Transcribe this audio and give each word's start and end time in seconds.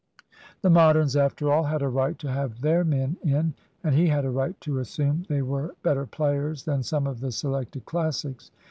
The 0.63 0.71
Moderns, 0.71 1.15
after 1.15 1.51
all, 1.53 1.65
had 1.65 1.83
a 1.83 1.87
right 1.87 2.17
to 2.17 2.31
have 2.31 2.61
their 2.61 2.83
men 2.83 3.17
in; 3.23 3.53
and 3.83 3.93
he 3.93 4.07
had 4.07 4.25
a 4.25 4.31
right 4.31 4.59
to 4.61 4.79
assume 4.79 5.27
they 5.29 5.43
were 5.43 5.75
better 5.83 6.07
players 6.07 6.63
than 6.63 6.81
some 6.81 7.05
of 7.05 7.19
the 7.19 7.31
selected 7.31 7.85
Classics. 7.85 8.49